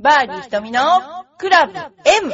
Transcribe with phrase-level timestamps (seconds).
[0.00, 0.80] バーディー瞳の
[1.38, 2.32] クラブ M!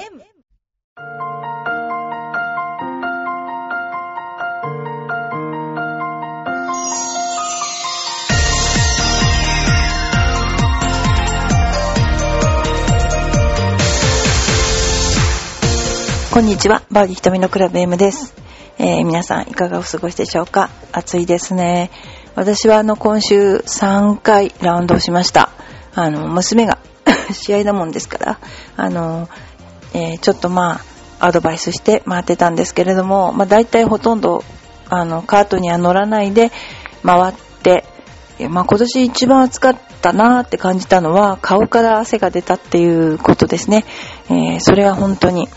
[16.31, 18.35] こんにちは、バーディー瞳のクラブ M です。
[18.77, 20.69] えー皆さんいかがお過ごしでしょうか？
[20.93, 21.91] 暑いですね。
[22.35, 25.49] 私はあの今週3回ラウンドをしました。
[25.95, 26.79] あの、娘が
[27.35, 28.39] 試合だもんですから、
[28.77, 29.29] あの、
[29.93, 30.81] えーちょっとま
[31.21, 34.45] あ、アドバイスして回ってたんですけれども、まあ大体ほとんど、
[34.89, 36.51] あの、カートには乗らないで
[37.05, 37.85] 回って、
[38.49, 43.85] まあ今年一番暑かったなーって感じたのは、顔から汗が出たっていうことですね。
[44.29, 45.49] えーそれは本当に、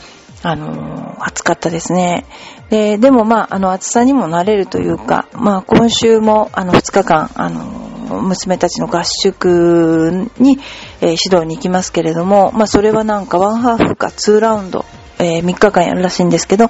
[0.43, 2.25] あのー暑かったですね。
[2.69, 7.63] で、でもまあ、あの、暑さにも慣れるというか、まあ、今週も、あの、2日間、あの
[8.09, 10.59] 娘たちの合宿に、
[11.01, 14.85] えー指導に行きますけれども、まあ、それはなんか、ワンハーフか2ラウンド、
[15.19, 16.69] え3日間やるらしいんですけど、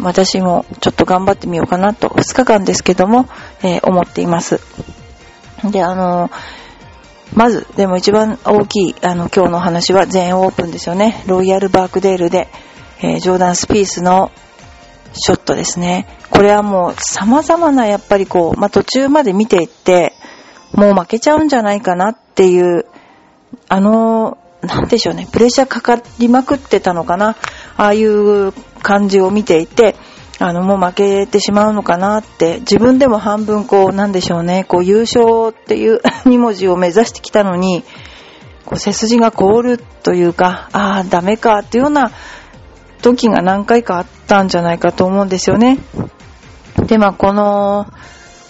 [0.00, 3.28] 私もちょっと頑張ってみようかなと、2日間ですけども、
[3.62, 4.60] えー思っています。
[5.64, 6.30] で、あの
[7.34, 11.22] まず、でも一番大きい、あの、今日の話は全英オープンですよね。
[11.26, 12.48] ロイヤルバークデールで、
[13.02, 14.32] えジョーダン・スピースの
[15.18, 16.06] ショットですね。
[16.30, 20.14] これはもう様々なやっぱりこう、まあ、途中まで見ていって、
[20.72, 22.86] もう負けちゃうんじゃないかなっていう、
[23.68, 27.36] あの、なんでしょうね、プレッシャーかかりまくってたのかな。
[27.76, 28.52] ああいう
[28.82, 29.94] 感じを見ていて、
[30.40, 37.84] あの、もう負けてしまうのかなって、自分でも半分こう、なんでしょうね、こう、優勝っていう 2文字を目指してきたのに、
[38.64, 42.12] こう、背筋が凍るというか、ああ、ダメかっていうような
[43.02, 45.78] 時が何回かあったんじゃないかと思うんですよね。
[46.86, 47.86] で、まあ、この、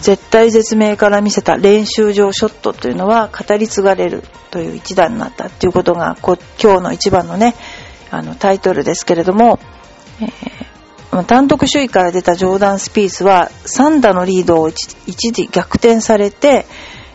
[0.00, 7.56] 絶対絶命から見せた練習場ショットというのは語り継がれるという一段になったっていうことがこ今日の一番のね
[8.12, 9.58] あのタイトルですけれども、
[10.20, 10.68] えー
[11.26, 16.66] 単独首位から出たジョーダン・スピースは3打のリードを一時逆転されて、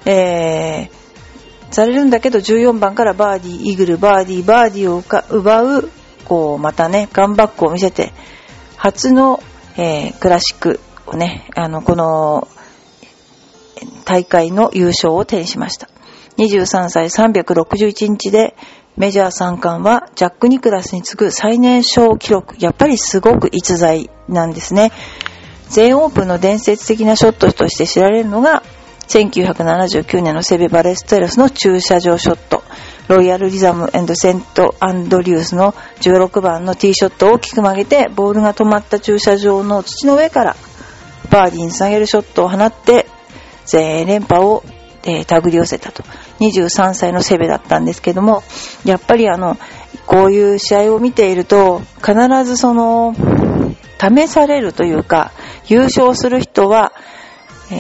[0.06, 1.04] えー
[1.74, 5.04] されるんだけど14番からバーディー、イーグル、バーディー、バーディーを
[5.36, 5.90] 奪う
[6.24, 8.14] こうまたねガンバックを見せて
[8.84, 9.42] 初の、
[9.78, 12.50] えークラシックをねあのこの
[14.04, 15.88] 大会の優勝を手にしました。
[16.38, 18.58] 23歳361日で
[18.98, 22.58] メジャー三冠はジャック・ニクラスに次ぐ最年少記録。
[22.60, 24.92] やっぱりすごく逸材なんですね。
[25.70, 28.64] 全オープンの伝説的なショットとして知られるのが
[29.08, 32.63] 1979年のセベ・バレステロスの駐車場ショット。
[33.08, 40.56] ロイヤルリザムセントアンドリュースの16番のティーショットを大きく曲げてボールが止まった駐車場の土の上から
[41.30, 43.08] バーディーにつなげるショットを放って
[43.66, 44.64] 全連覇を、
[45.04, 46.04] えー手繰り寄せたと。
[46.40, 48.44] 23歳のセベだったんですけども、
[48.86, 49.58] やっぱりあの、
[50.06, 52.14] こういう試合を見ていると、必
[52.46, 53.16] ずその、
[54.00, 55.32] 試されるというか、
[55.68, 56.92] 優勝する人は、
[57.72, 57.76] え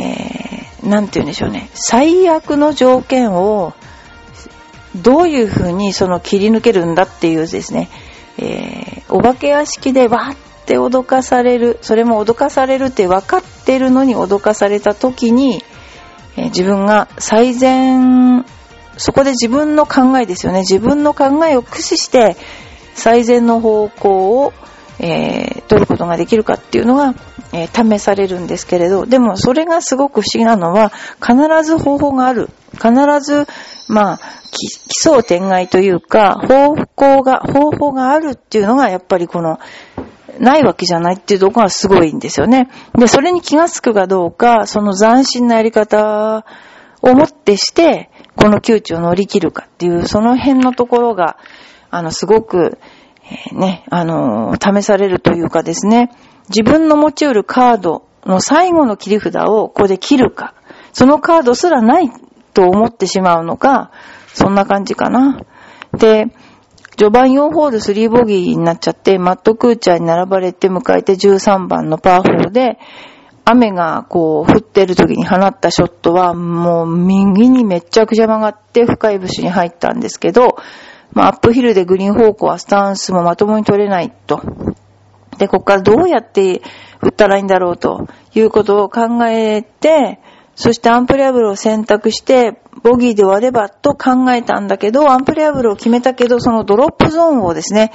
[0.81, 3.73] ー、なんて言うんでしょうね、最悪の条件を、
[4.95, 7.89] どういうふうにその切り抜けるんだっていうですね、
[8.37, 15.63] えーお化け屋敷でわーって脅かされる、それも脅かされるって分かってるのに脅かされた時に、
[16.35, 18.45] えー自分が最善、
[18.97, 20.59] そこで自分の考えですよね。
[20.59, 22.37] 自分の考えを駆使して
[22.95, 24.53] 最善の方向を、
[24.99, 27.13] えー取ることができるかっていうのが、
[27.53, 30.91] えー試されるんですけれど、でもそれがすごく不思議なのは、
[31.21, 32.49] 必ず方法がある。
[32.73, 32.91] 必
[33.21, 33.47] ず、
[33.87, 34.19] まあ、
[34.51, 39.59] 奇想天外というか、方向が、方法があるっていうのが、やっぱりこの、
[40.39, 42.69] ないわけじゃないっていうところがすごいんですよね。
[42.97, 46.43] で、それに気がつくかどうか、その斬新なやり方
[47.01, 51.37] をもってして、この窮地を乗り切るかっていう、その辺のところが、
[51.91, 52.79] あの、すごく、
[53.25, 56.09] えーね、あの、試されるというかですね、
[56.49, 60.53] 自分の持ち得るカードの最後の切り札をここで切るか、
[60.91, 62.09] そのカードすらない
[62.53, 63.91] と思ってしまうのか、
[64.27, 65.41] そんな感じかな。
[65.97, 66.27] で、
[66.95, 72.77] 序盤4ホール3ボギーになっちゃって、マットクーチャーに並ばれて迎えて13番のパー4で、
[73.45, 80.55] 雨がこう降ってる時に放ったショットはもう右にめっちゃくちゃ曲がって深いブッシュに入ったんですけど、
[81.11, 84.41] まあアップヒルでグリーン方向はスタンスもまともに取れないと。
[85.37, 86.61] で、ここからどうやって
[87.01, 90.19] 打ったらいいんだろうということを考えて、
[90.55, 97.91] そしてアンプレアブルを選択して、ボギーで終わればと考えたんだけど、アンプレアブルを決めたけど、そのドロップゾーンをですね、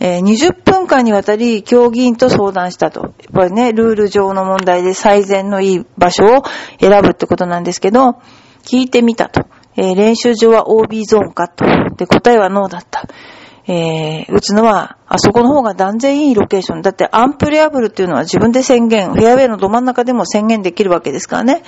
[0.00, 3.00] え20分間にわたり競技員と相談したと。
[3.00, 6.42] やっぱりね、ルール上の問題で最善のいい場所を
[6.80, 8.16] 選ぶってことなんですけど、
[8.64, 9.46] 聞いてみたと。
[9.76, 11.64] え、練習場は OB ゾーンかと。
[11.96, 13.04] で、答えはノーだった。
[13.70, 16.82] えー、打つのは、あそこの方が断然いいロケーション。
[16.82, 21.62] だってアンプレアブルっていうのは自分で宣言、フェアウェイのど真ん中でも宣言できるわけですからね。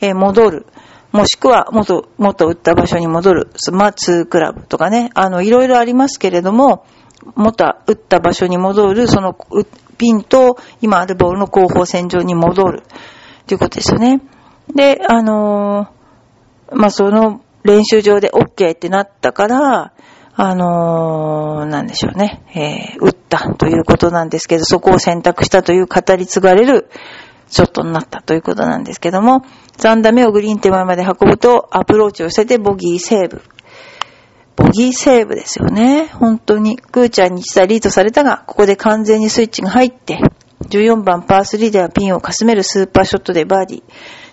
[0.00, 0.66] えー、戻る。
[1.12, 3.50] もしくは、元、元打った場所に戻る。
[3.70, 5.10] まあ、2クラブとかね。
[5.14, 6.86] あの、いろいろありますけれども、
[7.36, 9.36] 元打った場所に戻る、その、
[9.96, 12.82] ピンと今あるボールの後方線上に戻る。
[13.46, 14.22] ということですよね。
[14.74, 19.92] で、あのー、まあ、その練習場で OK ってなったから、
[20.36, 26.88] あのー、なんでしょうね、えー、打ったということなんですけど、そこを選択したという語り継がれる
[27.48, 29.44] ショットになったということなんですけども、
[29.78, 33.42] 3打目をグリーン手前まで運ぶと、アプローチを捨ててボギーセーブ。
[34.56, 36.06] ボギーセーブですよね。
[36.06, 36.78] 本当に。
[36.78, 40.18] クーちゃんに1打リードされたが、ここで完全にスイッチが入って、
[40.68, 43.82] 14番パー3ではピンをかすめるスーパーショットでバーディー。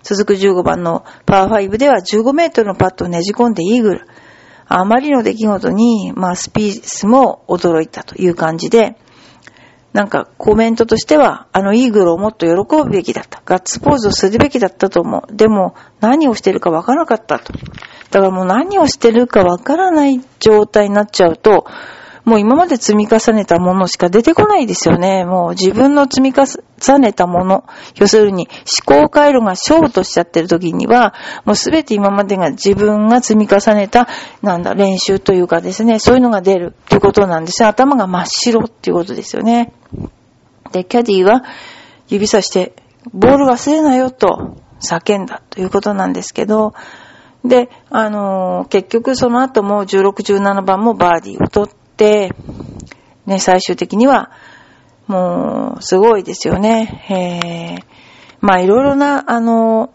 [0.01, 4.07] 続く15番のパー5では15メートルのパットをねじ込んでイーグル。
[4.73, 8.95] あまりの出来事に、まあ、スピースも驚いたという感じで、
[9.93, 13.41] なんかコメントとしては、あのイーグルをもっと喜ぶべきだった。
[13.45, 15.35] ガッツポーズをするべきだったと思う。
[15.35, 17.51] でも、何をしてるかわからなかったと。
[18.11, 21.65] だからもう何をしてるかわからない状態になっちゃうと、
[22.23, 25.25] もう今まで積み重ねたものしか出てこないですよね。
[25.25, 27.63] もう自分の積み重ねたもの。
[27.95, 28.47] 要するに
[28.87, 31.13] 思考回路がショートしちゃってる時には、
[31.45, 34.07] もうすべて今までが自分が積み重ねた、
[34.41, 37.69] なんだ、練習というかですね、そういうのが出るっていうことなんですよ。
[37.69, 39.73] 頭が真っ白っていうことですよね。
[40.71, 41.43] で、キャディは
[42.07, 42.73] 指さして、
[43.13, 46.73] ボール忘れなよと叫んだということなんですけど、
[47.43, 51.80] で、あのー、結局その後も16、17番もバーディーを取って、
[53.25, 54.31] ね、最終的には、
[55.07, 57.05] もう、すごいですよね。
[57.09, 57.83] えー、
[58.39, 59.93] まあ、いろいろな、あの、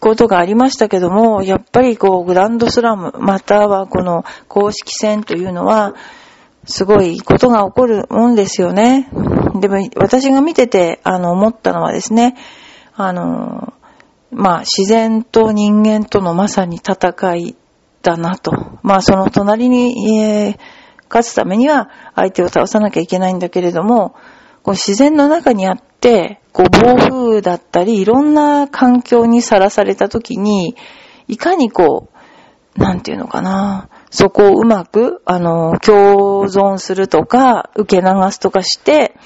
[0.00, 5.94] ことがありましたけども、やっぱりこう、グランドスラム、またはこの公式戦というのは、
[6.64, 9.08] すごいことが起こるもんですよね。
[9.60, 12.36] でも、私が見てて、あの、思ったのはですね、
[12.94, 13.72] あの、
[14.30, 17.56] まあ、自然と人間とのまさに戦い
[18.02, 18.52] だなと。
[18.82, 20.77] まあ、その隣に、えー
[21.08, 24.14] 勝つためには相手を倒さなきゃいけないんだけれども、
[24.62, 30.76] こう自然の中にあって、こう暴風だったり、いろんな環境にさらされた時に、
[31.26, 32.18] いかにこう、
[32.78, 39.16] なんていうのかな、そこをうまく、あの、共存するとか、受け流すとかして、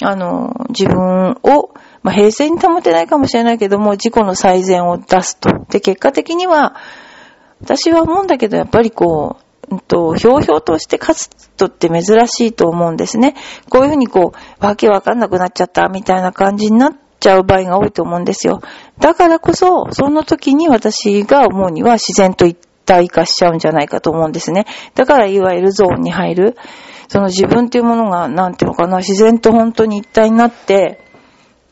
[0.00, 5.50] あの、自分を、まあ、平静に保てないかもしれないけども、自己の最善を出すと。
[5.68, 6.74] で、結果的には、
[7.60, 13.34] 私は思うんだけど、やっぱりこう、うんと、ひょうひょうとして勝つ人って珍しいと思うんですね。
[13.68, 18.60] こういうふうにこう、わけわかんなくなっちゃったみたいな感じになっちゃう場合が多いと思うんですよ。
[18.98, 24.66] だからこそ、その時に私が思うには自然と一体化しちゃうんじゃないかと思うんですね。
[24.94, 26.56] だからいわゆるゾーンに入る。
[27.08, 31.00] その自分っていうものが、なんていうのかな、自然と本当に一体になって、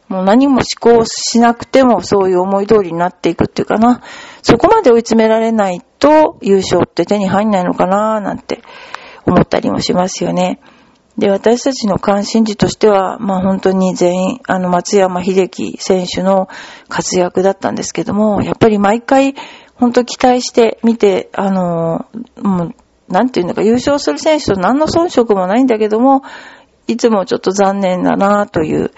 [0.09, 0.65] もう何も思
[0.99, 4.03] 考しなくてもそういう思い通りになっていくっていうかな。
[4.43, 8.63] そこまで追い詰められないと優勝って手に入んないのかななんて
[9.25, 10.61] 思ったりもしますよね。
[11.19, 16.49] で、私たちの関心事としては、まあ本当に全員、あの松山秀樹選手の
[16.89, 19.35] 活躍だったんですけども、やっぱり毎回
[19.75, 22.07] 本当期待して見て、あの、
[22.43, 22.75] もう、
[23.09, 26.23] なんていうのか、優勝する選手と何の遜色もないんだけども、
[26.87, 28.91] いつもちょっと残念だなという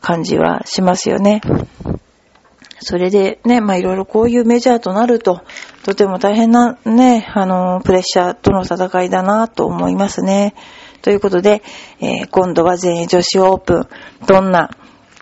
[0.00, 1.40] 感じはしますよね。
[2.80, 5.42] それでね、まあいろいろこういうメジャーとなると、
[5.84, 10.54] とても大変なね、あの、プレッシャーとの戦いだなと思いますね。
[11.02, 11.62] ということで、
[12.00, 13.88] えー、今度は全英女子オープン、
[14.26, 14.70] どんな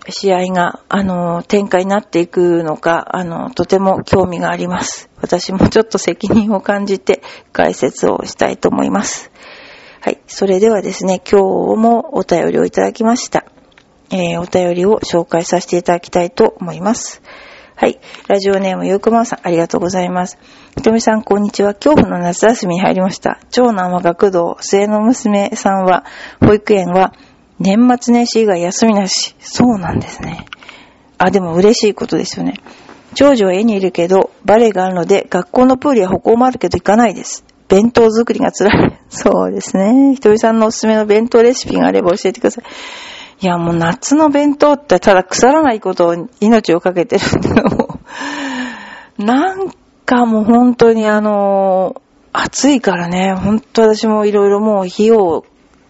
[0.08, 5.10] 試合が、あの、展開になっていくのか、あの、とても興味があります。
[5.20, 7.22] 私もちょっと責任を感じて
[7.52, 9.30] 解説をしたいと思います。
[10.00, 10.18] はい。
[10.26, 13.44] それではですね、今日もお便りをいただきました。
[14.10, 17.22] えー、お便りを紹介させていただきたいと思います。
[17.76, 18.00] はい。
[18.26, 20.36] ラジオネームゆうくまさん、ありがとうございます。
[20.76, 21.74] ひとみさん、こんにちは。
[21.74, 23.38] 恐怖の夏休みに入りました。
[23.50, 26.04] 長男は学童、末の娘さんは、
[26.40, 27.12] 保育園は、
[27.60, 29.36] 年末年始以外休みなし。
[29.38, 30.46] そうなんですね。
[31.18, 32.54] あ、でも嬉しいことですよね。
[33.14, 37.44] 長女は家にいるけど、バレエがあるので、学校のプールや歩行もあるけど行かないです。
[37.68, 38.98] 弁当作りが辛い。
[39.08, 40.14] そうですね。
[40.14, 42.64] ひとみさんのおすすめの弁当レシピがあれば教えてください。
[43.40, 47.98] いや、もう夏の弁当ってただ腐らないことを命をかけてるんだけど、
[49.24, 49.70] なん
[50.04, 52.02] かもう本当にあの、
[52.32, 55.44] 暑いからね、本当私もいろいろもう火を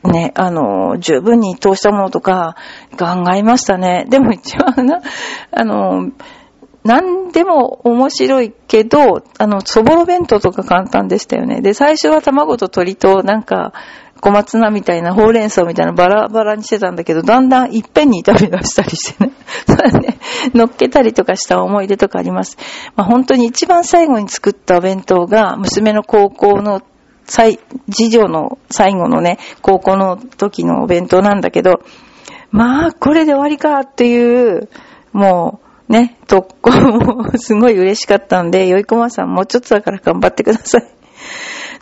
[0.05, 2.57] ね、あの、十分に通したものとか
[2.99, 4.07] 考えましたね。
[4.09, 5.01] でも一番な、
[5.51, 6.11] あの、
[6.85, 11.61] 何でも面白いけど、あの、そぼろ弁当とか簡単でしたよね。
[11.61, 13.73] で、最初は卵と鶏と、なんか、
[14.21, 19.33] 小松菜みたいな、ほうれん草みたいなバラバラにしてたんだけど、だんだんいっぺんに食べ出したりしてね。
[19.67, 20.19] それね、
[20.55, 22.57] 乗っけたりとかした思い出とかあります。
[22.97, 26.83] まあ、本当に一番最後に作ったお弁当が、娘の高校の
[27.25, 27.61] 最、
[27.91, 31.81] 次女の最後のね、高校の時のお弁当なんだけど、
[32.51, 34.69] まあ、これで終わりかっていう、
[35.13, 40.83] もう、ね、特攻も すごい嬉しかったんで、よいこまさんもうちょっとだから頑張ってください。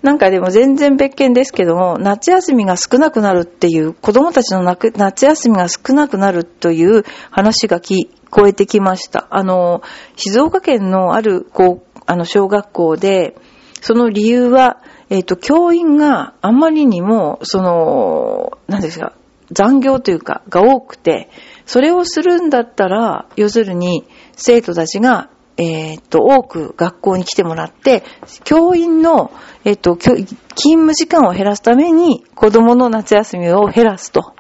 [0.03, 9.27] なんかでも全然別件ですけども、夏休みが少なくなるっていう、子供たちの夏休みが少なくなるという話が聞こえてきました。
[9.31, 9.83] あの、
[10.17, 13.37] 静岡県のある、こう、あの、小学校で、
[13.81, 19.13] その理由は、えっ、ー、と、教員があまりにも、その、何ですか、
[19.53, 21.31] 残業というか、が多くて、
[21.65, 24.05] それをするんだったら、要するに、
[24.37, 28.05] 生徒たちがえっ、と、多く学校に来てもらって、
[28.45, 29.33] 教員の、
[29.65, 34.35] えっ、と、勤務時間を減らすために、子供の夏休みを減らすと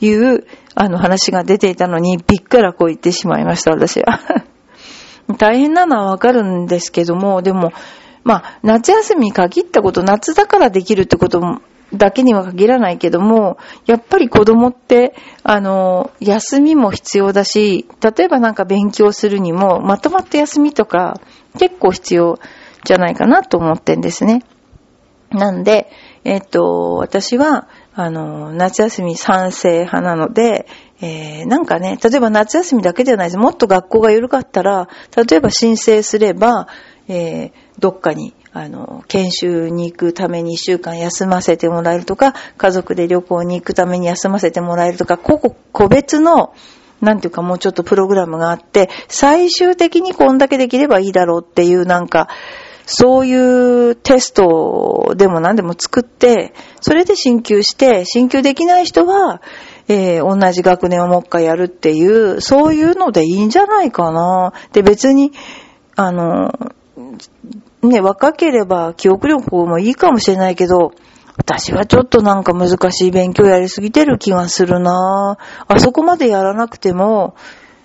[0.00, 4.20] いう、あの話が出ていたのに、びっくらこう言ってしまいました、私は。
[5.38, 7.72] 大変なのはわかるんですけども、でも、
[8.24, 11.60] まあ、夏休みに限ったこと、夏だからできるってことも
[11.94, 21.20] だけには限らないけども、やっぱり子供って、あの、休みも必要だし、例えばなんか勉強するにも、まとまった休みとか、
[21.58, 22.38] 結構必要
[22.84, 24.42] じゃないかなと思ってんですね。
[25.30, 25.90] なんで、
[26.24, 30.66] えっと、私は、あの、夏休み賛成派なので、
[31.00, 33.38] えー、なんかね、例えば夏休みだけではないです。
[33.38, 36.68] もっと学校が緩かったら、例えば申請すれば、
[37.08, 46.54] えー、どっかにあの、研修に行くために一週間休ませてもらえるとか、家族で旅行に行くために休ませてもらえるとか、個々個別の、
[47.00, 52.28] なんていうかもうちょっとプログラムがあって、最終的にこんだけできればいいだろうっていうなんか、
[52.90, 59.42] そういうテストでも何でも作って、それで進級して、進級できない人は、
[59.88, 64.54] えー、同じ学年をもう一回やるっていう、そういうのでいいんじゃないかな。
[64.72, 65.32] で、別に、
[65.96, 66.50] あの、
[67.82, 70.92] ね、若ければ記憶力もいいかもしれないけど、
[71.36, 77.36] 私はちょっとなんか難しい勉強やりすぎてる気がするなあそこまでやらなくても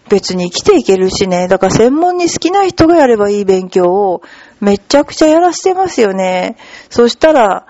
[0.09, 1.47] 別に生きていけるしね。
[1.47, 4.21] だから専門に好きな人がやればいい勉強を
[4.59, 6.57] めちゃくちゃやらしてますよね。
[6.89, 7.67] そしたら、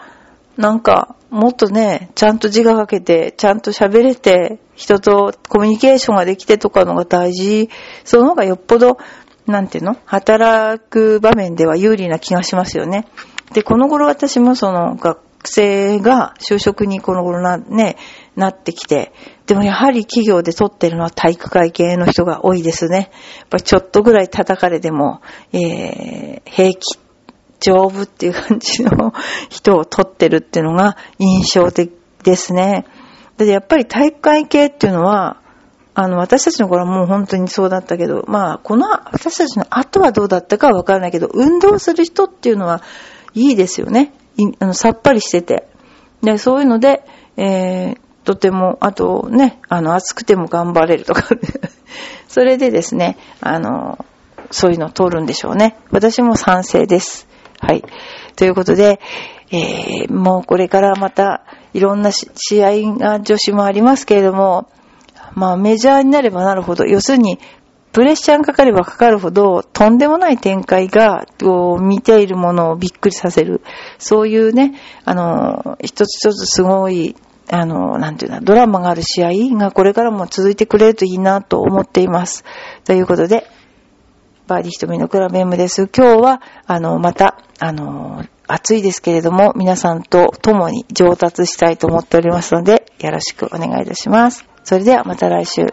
[0.57, 7.69] なんかもっとね、ちゃんと字が書けて、ちゃんと喋れて、人とコミュニケーションができてとかのが大事。
[8.03, 8.97] その方がよっぽど
[9.47, 9.97] なんていうの？
[10.05, 13.07] 働く場面では有利な気がしますよね。
[13.53, 17.97] で、この頃私もその学生が就職にこの頃な、ね、
[18.35, 19.11] なってきて、
[19.45, 23.11] でもやはり企業で取ってるのは体育会系の人が多いですね。
[23.39, 25.21] やっぱちょっとぐらい叩かれても、
[25.51, 26.79] えー、平気、
[27.59, 29.13] 丈夫っていう感じの
[29.49, 31.91] 人を取ってるっていうのが印象的
[32.23, 32.85] ですね。
[33.37, 35.41] で、やっぱり体育会系っていうのは、
[35.95, 42.81] あの、私たちの頃はもう本当にそうだったけど、まあ、この、私たちの後はどうだったかはわからないけど、運動する人っていうのは
[43.33, 44.13] いいですよね。
[44.59, 45.67] あのさっぱりしてて。
[46.23, 47.05] で、そういうので、
[47.37, 51.23] えー、とても、あとね、あの、暑くても頑張れるとか
[52.27, 54.03] それでですね、あの、
[54.49, 55.77] そういうのを通るんでしょうね。
[55.91, 57.27] 私も賛成です。
[57.59, 57.83] はい。
[58.35, 58.99] ということで、
[59.51, 64.67] えー、もうこれからまたいろんな試合が女子もありますけれども、
[65.35, 67.39] まあメジャーになればなるほど、要するに、
[67.93, 73.61] プレッシャーがかかればかかるほど、とんでもない展開が、こう、見ているものをびっくりさせる。
[73.99, 74.73] そういうね、
[75.05, 77.15] あの、一つ一つすごい、
[77.51, 82.43] あの、なんていうの、ドラマがある試合がこれからも続いてくれるといいなと思っています。
[82.83, 83.45] ということで、
[84.47, 85.87] バーディー瞳のクラブ M です。
[85.95, 94.52] 今日は、あの、また、あの、暑いですけれども、皆さんと共に上達したいと思っておりますので、よろしくお願いいたします。
[94.63, 95.67] それではまた来週。